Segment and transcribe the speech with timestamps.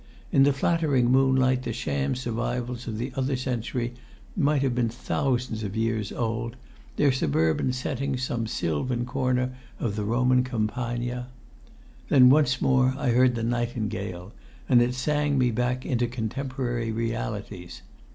[0.31, 3.93] In the flattering moonlight, the sham survivals of the other century
[4.35, 6.55] might have been thousands of years old,
[6.95, 11.27] their suburban setting some sylvan corner of the Roman campagna....
[12.09, 14.33] Then once more I heard the nightingale,
[14.67, 17.83] and it sang me back into contemporary realities.